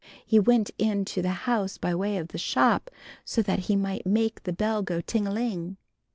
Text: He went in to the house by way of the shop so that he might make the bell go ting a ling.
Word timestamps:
He 0.25 0.39
went 0.39 0.71
in 0.79 1.05
to 1.05 1.21
the 1.21 1.29
house 1.45 1.77
by 1.77 1.93
way 1.93 2.17
of 2.17 2.29
the 2.29 2.39
shop 2.39 2.89
so 3.23 3.43
that 3.43 3.59
he 3.69 3.75
might 3.75 4.03
make 4.03 4.41
the 4.41 4.51
bell 4.51 4.81
go 4.81 4.99
ting 4.99 5.27
a 5.27 5.31
ling. 5.31 5.77